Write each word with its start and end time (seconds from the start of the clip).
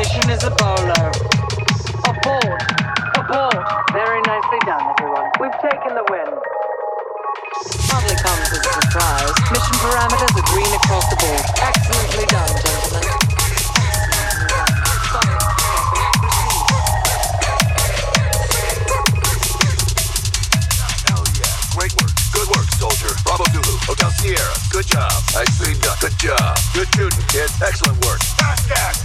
Mission 0.00 0.30
is 0.30 0.44
a 0.44 0.50
bolo. 0.56 0.96
Aboard. 2.08 2.62
Aboard. 3.20 3.60
Very 3.92 4.20
nicely 4.24 4.60
done, 4.64 4.80
everyone. 4.96 5.28
We've 5.36 5.52
taken 5.60 5.92
the 5.92 6.00
win. 6.08 6.24
Hardly 7.84 8.16
comes 8.16 8.48
as 8.48 8.64
a 8.64 8.72
surprise. 8.80 9.28
Mission 9.52 9.76
parameters 9.84 10.32
are 10.40 10.46
green 10.56 10.72
across 10.72 11.04
the 11.04 11.20
board. 11.20 11.44
Excellently 11.60 12.24
done, 12.32 12.48
gentlemen. 12.48 13.04
Hell 21.12 21.28
yeah. 21.36 21.76
Great 21.76 21.92
work. 22.00 22.12
Good 22.32 22.48
work, 22.56 22.68
soldier. 22.80 23.12
Bravo 23.28 23.44
Zulu. 23.52 23.76
Hotel 23.84 24.10
Sierra. 24.16 24.56
Good 24.72 24.88
job. 24.88 25.12
Nicely 25.36 25.76
done. 25.84 25.98
Good 26.00 26.16
job. 26.16 26.56
Good 26.72 26.88
shooting, 26.96 27.24
kid. 27.28 27.52
Excellent 27.60 28.00
work. 28.08 28.24
Contact! 28.40 28.99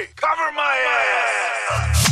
Cover! 0.00 0.12
Cover 0.16 0.52
my 0.56 0.76
ass! 0.88 2.06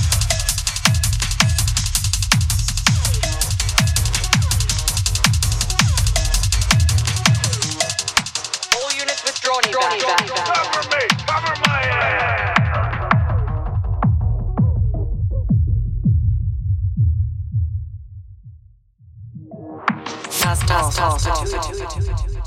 All 8.76 8.92
units 8.92 9.24
withdrawn. 9.24 9.62
back. 9.72 10.26
Cover 10.28 10.88
me! 10.90 11.02
Cover 11.26 11.54
my 11.66 11.80
ass! 11.80 12.58
Task, 20.38 20.66
task, 20.66 20.96
task, 20.98 21.24
task, 21.24 21.52
task. 21.52 22.37